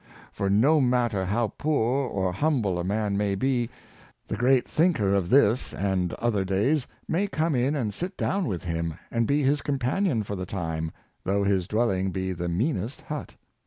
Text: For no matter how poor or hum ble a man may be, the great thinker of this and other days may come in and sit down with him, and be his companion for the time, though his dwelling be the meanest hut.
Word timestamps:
For 0.31 0.49
no 0.49 0.81
matter 0.81 1.25
how 1.25 1.49
poor 1.59 2.09
or 2.09 2.33
hum 2.33 2.63
ble 2.63 2.79
a 2.79 2.83
man 2.83 3.17
may 3.17 3.35
be, 3.35 3.69
the 4.27 4.35
great 4.35 4.67
thinker 4.67 5.13
of 5.13 5.29
this 5.29 5.75
and 5.75 6.11
other 6.13 6.43
days 6.43 6.87
may 7.07 7.27
come 7.27 7.53
in 7.53 7.75
and 7.75 7.93
sit 7.93 8.17
down 8.17 8.47
with 8.47 8.63
him, 8.63 8.95
and 9.11 9.27
be 9.27 9.43
his 9.43 9.61
companion 9.61 10.23
for 10.23 10.35
the 10.35 10.47
time, 10.47 10.91
though 11.23 11.43
his 11.43 11.67
dwelling 11.67 12.09
be 12.09 12.31
the 12.33 12.49
meanest 12.49 13.01
hut. 13.01 13.35